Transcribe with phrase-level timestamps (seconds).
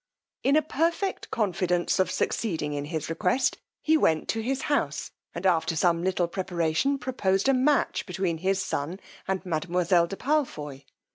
[0.41, 5.45] In a perfect confidence of succeeding in his request, he went to his house, and,
[5.45, 10.85] after some little preparation, proposed a match between his son and mademoiselle de Palfoy.